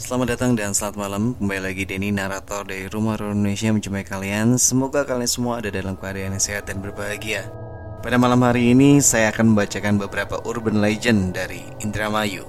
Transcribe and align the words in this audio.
Selamat 0.00 0.32
datang 0.32 0.56
dan 0.56 0.72
selamat 0.72 0.96
malam. 0.96 1.36
Kembali 1.36 1.60
lagi 1.60 1.84
Denny 1.84 2.08
narator 2.08 2.64
dari 2.64 2.88
Rumah 2.88 3.20
Horor 3.20 3.36
Indonesia 3.36 3.68
menjumpai 3.68 4.00
kalian. 4.08 4.56
Semoga 4.56 5.04
kalian 5.04 5.28
semua 5.28 5.60
ada 5.60 5.68
dalam 5.68 5.92
keadaan 5.92 6.32
yang 6.32 6.40
sehat 6.40 6.72
dan 6.72 6.80
berbahagia. 6.80 7.52
Pada 8.00 8.16
malam 8.16 8.40
hari 8.40 8.72
ini 8.72 9.04
saya 9.04 9.28
akan 9.28 9.52
membacakan 9.52 10.00
beberapa 10.00 10.40
urban 10.48 10.80
legend 10.80 11.36
dari 11.36 11.68
Indramayu. 11.84 12.48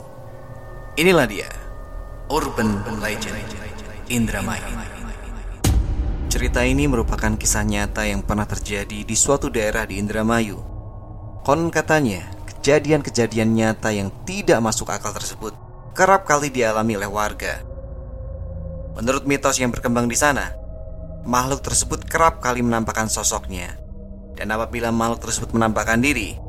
Inilah 0.95 1.27
dia 1.27 1.52
Urban 2.31 2.88
Legend 3.03 3.44
Indramayu. 4.07 4.72
Cerita 6.31 6.63
ini 6.63 6.88
merupakan 6.88 7.35
kisah 7.35 7.67
nyata 7.67 8.07
yang 8.07 8.23
pernah 8.23 8.47
terjadi 8.47 9.03
di 9.03 9.16
suatu 9.19 9.52
daerah 9.52 9.83
di 9.83 9.99
Indramayu. 9.99 10.55
Konon 11.44 11.67
katanya, 11.67 12.31
kejadian-kejadian 12.47 13.52
nyata 13.52 13.91
yang 13.91 14.07
tidak 14.23 14.63
masuk 14.63 14.88
akal 14.88 15.11
tersebut 15.11 15.70
kerap 15.92 16.23
kali 16.23 16.47
dialami 16.47 16.95
oleh 16.95 17.09
warga. 17.11 17.59
Menurut 18.95 19.28
mitos 19.28 19.59
yang 19.59 19.72
berkembang 19.72 20.08
di 20.08 20.16
sana, 20.16 20.56
makhluk 21.28 21.64
tersebut 21.64 22.08
kerap 22.08 22.39
kali 22.39 22.64
menampakkan 22.64 23.08
sosoknya. 23.11 23.75
Dan 24.36 24.52
apabila 24.56 24.89
makhluk 24.89 25.28
tersebut 25.28 25.52
menampakkan 25.53 26.00
diri, 26.00 26.39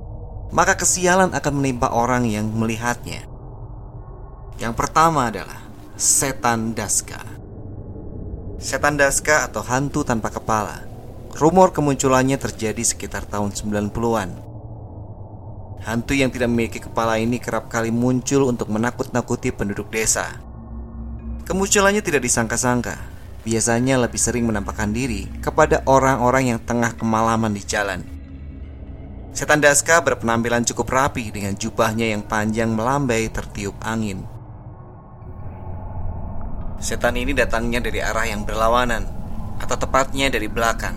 maka 0.55 0.79
kesialan 0.79 1.35
akan 1.35 1.55
menimpa 1.59 1.91
orang 1.91 2.29
yang 2.29 2.47
melihatnya. 2.51 3.27
Yang 4.63 4.75
pertama 4.79 5.33
adalah 5.33 5.59
setan 5.99 6.77
daska. 6.77 7.21
Setan 8.63 8.95
daska 8.95 9.51
atau 9.51 9.65
hantu 9.67 10.07
tanpa 10.07 10.31
kepala. 10.31 10.87
Rumor 11.35 11.75
kemunculannya 11.75 12.39
terjadi 12.39 12.85
sekitar 12.85 13.27
tahun 13.27 13.51
90-an. 13.51 14.52
Hantu 15.83 16.15
yang 16.15 16.31
tidak 16.31 16.47
memiliki 16.47 16.79
kepala 16.79 17.19
ini 17.19 17.43
kerap 17.43 17.67
kali 17.67 17.91
muncul 17.91 18.47
untuk 18.47 18.71
menakut-nakuti 18.71 19.51
penduduk 19.51 19.91
desa. 19.91 20.39
Kemunculannya 21.43 21.99
tidak 21.99 22.23
disangka-sangka. 22.23 22.95
Biasanya 23.43 23.99
lebih 23.99 24.23
sering 24.23 24.47
menampakkan 24.47 24.95
diri 24.95 25.27
kepada 25.43 25.83
orang-orang 25.91 26.55
yang 26.55 26.61
tengah 26.63 26.95
kemalaman 26.95 27.51
di 27.51 27.63
jalan. 27.67 28.07
Setan 29.35 29.59
Daska 29.59 29.99
berpenampilan 30.07 30.63
cukup 30.63 30.87
rapi 30.95 31.35
dengan 31.35 31.59
jubahnya 31.59 32.15
yang 32.15 32.23
panjang 32.23 32.71
melambai 32.71 33.27
tertiup 33.35 33.75
angin. 33.83 34.23
Setan 36.79 37.19
ini 37.19 37.35
datangnya 37.35 37.83
dari 37.83 37.99
arah 37.99 38.31
yang 38.31 38.47
berlawanan, 38.47 39.03
atau 39.59 39.75
tepatnya 39.75 40.31
dari 40.31 40.47
belakang. 40.47 40.95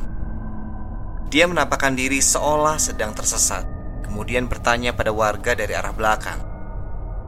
Dia 1.34 1.50
menampakkan 1.50 1.98
diri 1.98 2.22
seolah 2.22 2.78
sedang 2.78 3.18
tersesat 3.18 3.75
kemudian 4.16 4.48
bertanya 4.48 4.96
pada 4.96 5.12
warga 5.12 5.60
dari 5.60 5.76
arah 5.76 5.92
belakang. 5.92 6.40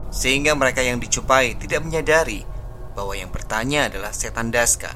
Sehingga 0.08 0.56
mereka 0.56 0.80
yang 0.80 0.96
dicupai 0.96 1.52
tidak 1.60 1.84
menyadari 1.84 2.48
bahwa 2.96 3.12
yang 3.12 3.28
bertanya 3.28 3.92
adalah 3.92 4.08
setan 4.08 4.48
Daska. 4.48 4.88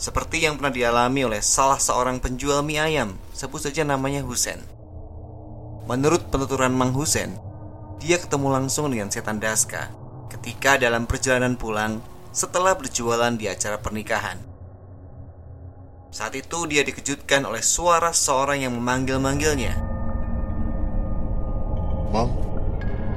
Seperti 0.00 0.48
yang 0.48 0.56
pernah 0.56 0.72
dialami 0.72 1.28
oleh 1.28 1.44
salah 1.44 1.76
seorang 1.76 2.24
penjual 2.24 2.64
mie 2.64 2.80
ayam, 2.80 3.20
sebut 3.36 3.68
saja 3.68 3.84
namanya 3.84 4.24
Husen. 4.24 4.64
Menurut 5.84 6.32
penuturan 6.32 6.72
Mang 6.72 6.96
Husen, 6.96 7.36
dia 8.00 8.16
ketemu 8.16 8.48
langsung 8.48 8.88
dengan 8.88 9.12
setan 9.12 9.36
Daska 9.36 9.92
ketika 10.32 10.80
dalam 10.80 11.04
perjalanan 11.04 11.60
pulang 11.60 12.00
setelah 12.32 12.72
berjualan 12.80 13.36
di 13.36 13.44
acara 13.44 13.76
pernikahan. 13.76 14.40
Saat 16.08 16.32
itu 16.32 16.64
dia 16.64 16.80
dikejutkan 16.80 17.44
oleh 17.44 17.60
suara 17.60 18.08
seorang 18.16 18.64
yang 18.64 18.72
memanggil-manggilnya. 18.72 19.89
Mang, 22.10 22.34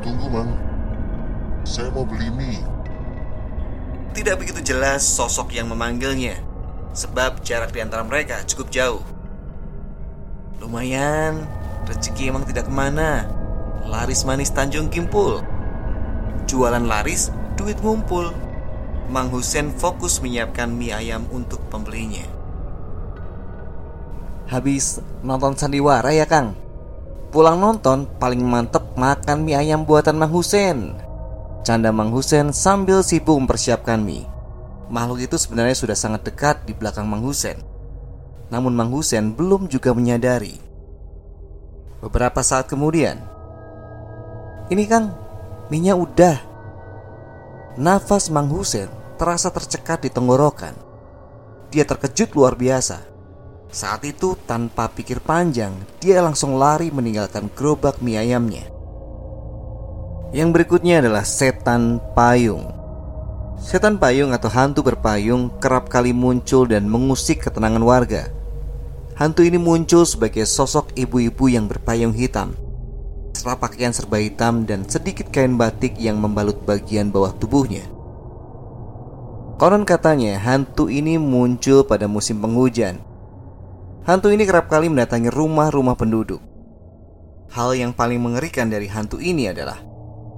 tunggu 0.05 0.29
Mang. 0.29 0.53
Saya 1.65 1.89
mau 1.89 2.05
beli 2.05 2.29
mie. 2.29 2.61
Tidak 4.13 4.37
begitu 4.37 4.61
jelas 4.61 5.01
sosok 5.01 5.49
yang 5.57 5.73
memanggilnya, 5.73 6.37
sebab 6.93 7.41
jarak 7.41 7.73
di 7.73 7.81
antara 7.81 8.05
mereka 8.05 8.45
cukup 8.45 8.69
jauh. 8.69 9.01
Lumayan, 10.61 11.41
rezeki 11.89 12.29
emang 12.29 12.45
tidak 12.45 12.69
ke 12.69 12.73
mana. 12.73 13.25
Laris 13.89 14.21
manis 14.29 14.53
Tanjung 14.53 14.93
Kimpul. 14.93 15.41
Jualan 16.45 16.85
laris, 16.85 17.33
duit 17.57 17.81
ngumpul. 17.81 18.29
Mang 19.09 19.33
Husen 19.33 19.73
fokus 19.73 20.21
menyiapkan 20.21 20.69
mie 20.69 20.93
ayam 20.93 21.25
untuk 21.33 21.59
pembelinya. 21.73 22.23
Habis 24.53 25.01
nonton 25.25 25.57
sandiwara 25.57 26.13
ya 26.13 26.29
Kang? 26.29 26.62
Pulang 27.33 27.57
nonton 27.57 28.05
paling 28.21 28.45
mantep 28.45 28.93
makan 28.93 29.41
mie 29.41 29.57
ayam 29.57 29.89
buatan 29.89 30.21
Mang 30.21 30.29
Husen. 30.29 30.93
Canda 31.65 31.89
Mang 31.89 32.13
Husen 32.13 32.53
sambil 32.53 33.01
sibuk 33.01 33.41
mempersiapkan 33.41 33.97
mie. 33.97 34.29
Makhluk 34.93 35.25
itu 35.25 35.41
sebenarnya 35.41 35.73
sudah 35.73 35.97
sangat 35.97 36.29
dekat 36.29 36.61
di 36.69 36.77
belakang 36.77 37.09
Mang 37.09 37.25
Husen. 37.25 37.57
Namun 38.53 38.77
Mang 38.77 38.93
Husen 38.93 39.33
belum 39.33 39.65
juga 39.65 39.97
menyadari. 39.97 40.61
Beberapa 42.05 42.45
saat 42.45 42.69
kemudian 42.69 43.17
Ini 44.69 44.85
Kang, 44.85 45.17
minyak 45.73 45.97
udah. 45.97 46.37
Nafas 47.81 48.29
Mang 48.29 48.53
Husen 48.53 48.93
terasa 49.17 49.49
tercekat 49.49 50.05
di 50.05 50.13
tenggorokan. 50.13 50.77
Dia 51.73 51.81
terkejut 51.81 52.37
luar 52.37 52.53
biasa 52.53 53.12
saat 53.73 54.05
itu 54.05 54.37
tanpa 54.45 54.85
pikir 54.93 55.17
panjang 55.17 55.73
Dia 55.97 56.21
langsung 56.21 56.61
lari 56.61 56.93
meninggalkan 56.93 57.49
gerobak 57.57 57.97
mie 58.05 58.21
ayamnya. 58.21 58.69
Yang 60.29 60.49
berikutnya 60.53 61.01
adalah 61.01 61.25
setan 61.25 61.97
payung. 62.13 62.69
Setan 63.57 63.97
payung 63.97 64.33
atau 64.33 64.49
hantu 64.49 64.81
berpayung 64.85 65.49
kerap 65.61 65.89
kali 65.89 66.13
muncul 66.13 66.65
dan 66.69 66.85
mengusik 66.89 67.41
ketenangan 67.41 67.85
warga. 67.85 68.29
Hantu 69.13 69.45
ini 69.45 69.61
muncul 69.61 70.09
sebagai 70.09 70.45
sosok 70.49 70.93
ibu-ibu 70.97 71.49
yang 71.53 71.69
berpayung 71.69 72.17
hitam. 72.17 72.57
Serta 73.37 73.61
pakaian 73.61 73.93
serba 73.93 74.17
hitam 74.17 74.65
dan 74.65 74.89
sedikit 74.89 75.29
kain 75.29 75.53
batik 75.53 75.97
yang 76.01 76.17
membalut 76.17 76.65
bagian 76.65 77.13
bawah 77.13 77.33
tubuhnya. 77.37 77.85
Konon 79.61 79.85
katanya 79.85 80.41
hantu 80.41 80.89
ini 80.89 81.21
muncul 81.21 81.85
pada 81.85 82.09
musim 82.09 82.41
penghujan 82.41 83.12
Hantu 84.03 84.35
ini 84.35 84.43
kerap 84.43 84.67
kali 84.67 84.91
mendatangi 84.91 85.31
rumah-rumah 85.31 85.95
penduduk. 85.95 86.43
Hal 87.55 87.71
yang 87.71 87.95
paling 87.95 88.19
mengerikan 88.19 88.67
dari 88.67 88.91
hantu 88.91 89.23
ini 89.23 89.47
adalah 89.47 89.79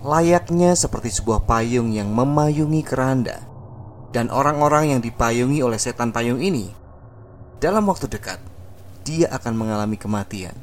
layaknya 0.05 0.77
seperti 0.77 1.09
sebuah 1.09 1.49
payung 1.49 1.89
yang 1.89 2.13
memayungi 2.13 2.85
keranda. 2.85 3.41
Dan 4.13 4.29
orang-orang 4.29 4.93
yang 4.93 5.01
dipayungi 5.01 5.65
oleh 5.65 5.81
setan 5.81 6.13
payung 6.13 6.37
ini 6.45 6.69
dalam 7.57 7.89
waktu 7.89 8.05
dekat 8.05 8.37
dia 9.01 9.33
akan 9.33 9.57
mengalami 9.57 9.97
kematian. 9.97 10.53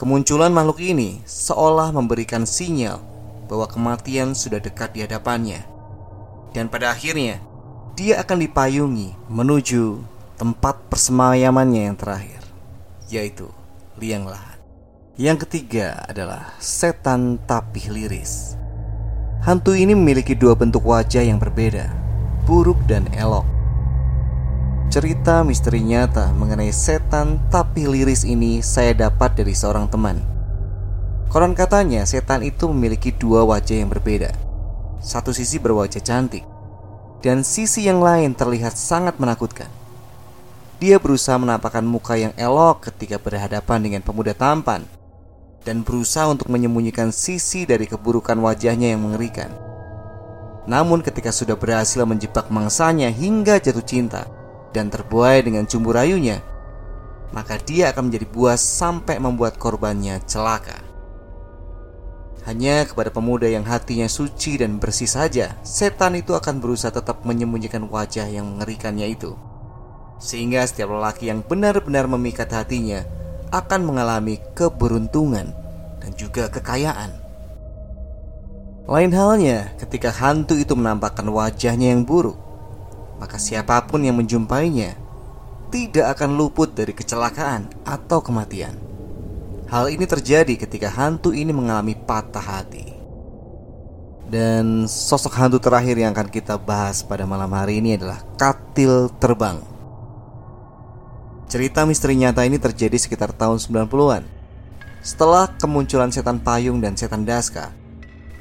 Kemunculan 0.00 0.56
makhluk 0.56 0.80
ini 0.80 1.20
seolah 1.28 1.92
memberikan 1.92 2.48
sinyal 2.48 2.96
bahwa 3.44 3.68
kematian 3.68 4.32
sudah 4.32 4.56
dekat 4.56 4.96
di 4.96 5.04
hadapannya. 5.04 5.60
Dan 6.56 6.72
pada 6.72 6.96
akhirnya 6.96 7.44
dia 7.92 8.24
akan 8.24 8.40
dipayungi 8.40 9.28
menuju 9.28 10.13
tempat 10.44 10.76
persemayamannya 10.92 11.88
yang 11.88 11.96
terakhir, 11.96 12.44
yaitu 13.08 13.48
liang 13.96 14.28
lahat. 14.28 14.60
Yang 15.16 15.48
ketiga 15.48 16.04
adalah 16.04 16.52
setan 16.60 17.40
tapih 17.48 17.88
liris. 17.88 18.52
Hantu 19.40 19.72
ini 19.72 19.96
memiliki 19.96 20.36
dua 20.36 20.52
bentuk 20.52 20.84
wajah 20.84 21.24
yang 21.24 21.40
berbeda, 21.40 21.88
buruk 22.44 22.76
dan 22.84 23.08
elok. 23.16 23.48
Cerita 24.92 25.40
misteri 25.48 25.80
nyata 25.80 26.36
mengenai 26.36 26.76
setan 26.76 27.40
tapih 27.48 27.88
liris 27.88 28.28
ini 28.28 28.60
saya 28.60 28.92
dapat 28.92 29.40
dari 29.40 29.56
seorang 29.56 29.88
teman. 29.88 30.20
Koron 31.32 31.56
katanya 31.56 32.04
setan 32.04 32.44
itu 32.44 32.68
memiliki 32.68 33.16
dua 33.16 33.48
wajah 33.48 33.80
yang 33.80 33.88
berbeda. 33.88 34.28
Satu 35.00 35.32
sisi 35.32 35.56
berwajah 35.56 36.04
cantik, 36.04 36.44
dan 37.24 37.40
sisi 37.40 37.88
yang 37.88 38.04
lain 38.04 38.36
terlihat 38.36 38.76
sangat 38.76 39.16
menakutkan. 39.16 39.83
Dia 40.84 41.00
berusaha 41.00 41.40
menampakkan 41.40 41.80
muka 41.80 42.12
yang 42.12 42.36
elok 42.36 42.92
ketika 42.92 43.16
berhadapan 43.16 43.80
dengan 43.80 44.04
pemuda 44.04 44.36
tampan 44.36 44.84
dan 45.64 45.80
berusaha 45.80 46.28
untuk 46.28 46.52
menyembunyikan 46.52 47.08
sisi 47.08 47.64
dari 47.64 47.88
keburukan 47.88 48.36
wajahnya 48.36 48.92
yang 48.92 49.00
mengerikan. 49.00 49.48
Namun 50.68 51.00
ketika 51.00 51.32
sudah 51.32 51.56
berhasil 51.56 52.04
menjebak 52.04 52.52
mangsanya 52.52 53.08
hingga 53.08 53.64
jatuh 53.64 53.80
cinta 53.80 54.28
dan 54.76 54.92
terbuai 54.92 55.40
dengan 55.40 55.64
cumbu 55.64 55.88
rayunya, 55.88 56.44
maka 57.32 57.56
dia 57.64 57.88
akan 57.88 58.12
menjadi 58.12 58.28
buas 58.28 58.60
sampai 58.60 59.16
membuat 59.16 59.56
korbannya 59.56 60.20
celaka. 60.28 60.84
Hanya 62.44 62.84
kepada 62.84 63.08
pemuda 63.08 63.48
yang 63.48 63.64
hatinya 63.64 64.04
suci 64.04 64.60
dan 64.60 64.76
bersih 64.76 65.08
saja, 65.08 65.56
setan 65.64 66.20
itu 66.20 66.36
akan 66.36 66.60
berusaha 66.60 66.92
tetap 66.92 67.24
menyembunyikan 67.24 67.88
wajah 67.88 68.28
yang 68.28 68.44
mengerikannya 68.52 69.08
itu. 69.08 69.53
Sehingga 70.24 70.64
setiap 70.64 70.88
lelaki 70.88 71.28
yang 71.28 71.44
benar-benar 71.44 72.08
memikat 72.08 72.48
hatinya 72.48 73.04
akan 73.52 73.84
mengalami 73.84 74.40
keberuntungan 74.56 75.52
dan 76.00 76.10
juga 76.16 76.48
kekayaan. 76.48 77.12
Lain 78.88 79.12
halnya 79.12 79.76
ketika 79.76 80.08
hantu 80.08 80.56
itu 80.56 80.72
menampakkan 80.72 81.28
wajahnya 81.28 81.92
yang 81.92 82.08
buruk, 82.08 82.40
maka 83.20 83.36
siapa 83.36 83.84
pun 83.84 84.00
yang 84.00 84.16
menjumpainya 84.16 84.96
tidak 85.68 86.16
akan 86.16 86.40
luput 86.40 86.72
dari 86.72 86.96
kecelakaan 86.96 87.68
atau 87.84 88.24
kematian. 88.24 88.80
Hal 89.68 89.92
ini 89.92 90.04
terjadi 90.08 90.56
ketika 90.56 90.88
hantu 90.92 91.32
ini 91.32 91.52
mengalami 91.52 91.96
patah 91.96 92.44
hati. 92.44 92.92
Dan 94.24 94.88
sosok 94.88 95.36
hantu 95.36 95.60
terakhir 95.60 96.00
yang 96.00 96.16
akan 96.16 96.32
kita 96.32 96.56
bahas 96.56 97.04
pada 97.04 97.28
malam 97.28 97.48
hari 97.52 97.80
ini 97.80 98.00
adalah 98.00 98.24
katil 98.40 99.12
terbang. 99.20 99.73
Cerita 101.54 101.86
misteri 101.86 102.18
nyata 102.18 102.42
ini 102.42 102.58
terjadi 102.58 102.98
sekitar 102.98 103.30
tahun 103.30 103.62
90-an. 103.62 104.26
Setelah 105.06 105.46
kemunculan 105.54 106.10
setan 106.10 106.42
payung 106.42 106.82
dan 106.82 106.98
setan 106.98 107.22
daska, 107.22 107.70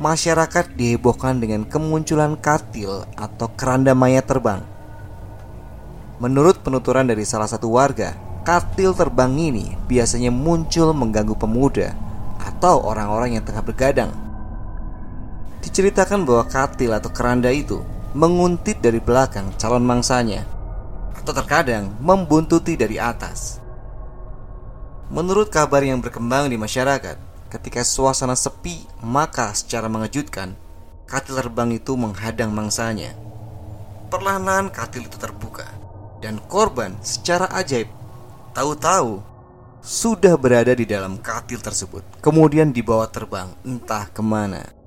masyarakat 0.01 0.73
dihebohkan 0.73 1.37
dengan 1.37 1.61
kemunculan 1.61 2.33
katil 2.33 3.05
atau 3.13 3.53
keranda 3.53 3.93
mayat 3.93 4.25
terbang. 4.25 4.65
Menurut 6.17 6.65
penuturan 6.65 7.05
dari 7.05 7.21
salah 7.21 7.45
satu 7.45 7.69
warga, 7.69 8.17
katil 8.41 8.97
terbang 8.97 9.29
ini 9.37 9.77
biasanya 9.85 10.33
muncul 10.33 10.89
mengganggu 10.97 11.37
pemuda 11.37 11.93
atau 12.41 12.81
orang-orang 12.81 13.37
yang 13.37 13.45
tengah 13.45 13.61
bergadang. 13.61 14.09
Diceritakan 15.61 16.25
bahwa 16.25 16.49
katil 16.49 16.89
atau 16.97 17.13
keranda 17.13 17.53
itu 17.53 17.77
menguntit 18.17 18.81
dari 18.81 18.97
belakang 18.97 19.53
calon 19.61 19.85
mangsanya 19.85 20.62
atau 21.23 21.31
terkadang 21.31 21.95
membuntuti 22.03 22.75
dari 22.75 22.99
atas. 22.99 23.63
Menurut 25.07 25.47
kabar 25.47 25.79
yang 25.79 26.03
berkembang 26.03 26.51
di 26.51 26.59
masyarakat, 26.59 27.15
ketika 27.47 27.79
suasana 27.87 28.35
sepi, 28.35 28.83
maka 28.99 29.55
secara 29.55 29.87
mengejutkan, 29.87 30.51
katil 31.07 31.39
terbang 31.39 31.79
itu 31.79 31.95
menghadang 31.95 32.51
mangsanya. 32.51 33.15
Perlahan-lahan 34.11 34.67
katil 34.67 35.07
itu 35.07 35.15
terbuka, 35.15 35.63
dan 36.19 36.43
korban 36.51 36.91
secara 36.99 37.47
ajaib 37.55 37.87
tahu-tahu 38.51 39.23
sudah 39.79 40.35
berada 40.35 40.75
di 40.75 40.83
dalam 40.83 41.15
katil 41.23 41.63
tersebut, 41.63 42.03
kemudian 42.19 42.75
dibawa 42.75 43.07
terbang 43.07 43.47
entah 43.63 44.11
ke 44.11 44.19
mana. 44.19 44.82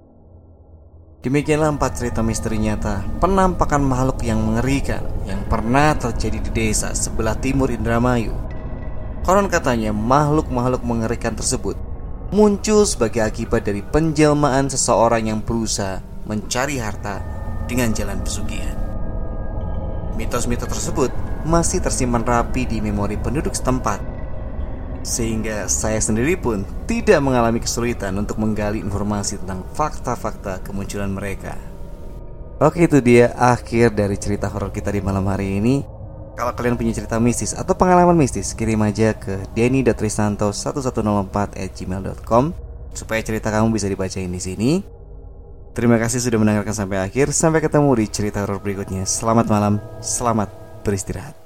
Demikianlah 1.27 1.75
empat 1.75 1.99
cerita 1.99 2.23
misteri 2.23 2.55
nyata 2.55 3.03
penampakan 3.19 3.83
makhluk 3.83 4.23
yang 4.23 4.39
mengerikan 4.47 5.03
yang 5.27 5.43
pernah 5.51 5.91
terjadi 5.99 6.39
di 6.39 6.51
desa 6.55 6.95
sebelah 6.95 7.35
timur 7.35 7.67
Indramayu. 7.75 8.31
Konon 9.27 9.51
katanya 9.51 9.91
makhluk-makhluk 9.91 10.87
mengerikan 10.87 11.35
tersebut 11.35 11.75
muncul 12.31 12.87
sebagai 12.87 13.27
akibat 13.27 13.67
dari 13.67 13.83
penjelmaan 13.83 14.71
seseorang 14.71 15.27
yang 15.27 15.43
berusaha 15.43 15.99
mencari 16.31 16.79
harta 16.79 17.19
dengan 17.67 17.91
jalan 17.91 18.23
pesugihan. 18.23 18.79
Mitos-mitos 20.15 20.71
tersebut 20.71 21.11
masih 21.43 21.83
tersimpan 21.83 22.23
rapi 22.23 22.71
di 22.71 22.79
memori 22.79 23.19
penduduk 23.19 23.51
setempat 23.51 23.99
sehingga 25.07 25.71
saya 25.71 26.03
sendiri 26.03 26.35
pun 26.35 26.67
tidak 26.91 27.23
mengalami 27.23 27.63
kesulitan 27.63 28.19
untuk 28.19 28.43
menggali 28.43 28.83
informasi 28.83 29.39
tentang 29.39 29.63
fakta-fakta 29.71 30.67
kemunculan 30.67 31.15
mereka. 31.15 31.55
Oke 32.59 32.91
itu 32.91 32.99
dia 32.99 33.31
akhir 33.39 33.95
dari 33.95 34.19
cerita 34.19 34.51
horor 34.51 34.75
kita 34.75 34.91
di 34.91 34.99
malam 34.99 35.31
hari 35.31 35.63
ini. 35.63 35.87
Kalau 36.35 36.51
kalian 36.53 36.77
punya 36.77 36.93
cerita 36.93 37.17
mistis 37.23 37.55
atau 37.55 37.79
pengalaman 37.79 38.19
mistis, 38.19 38.53
kirim 38.53 38.83
aja 38.83 39.15
ke 39.17 39.39
denny.trisanto1104@gmail.com 39.57 42.53
supaya 42.93 43.23
cerita 43.23 43.55
kamu 43.55 43.73
bisa 43.73 43.89
dibacain 43.89 44.29
di 44.29 44.41
sini. 44.43 44.83
Terima 45.73 45.97
kasih 46.01 46.21
sudah 46.25 46.39
mendengarkan 46.41 46.73
sampai 46.73 47.05
akhir. 47.05 47.33
Sampai 47.37 47.61
ketemu 47.61 47.93
di 48.01 48.09
cerita 48.09 48.41
horor 48.45 48.61
berikutnya. 48.61 49.05
Selamat 49.05 49.49
malam, 49.49 49.81
selamat 50.01 50.49
beristirahat. 50.81 51.46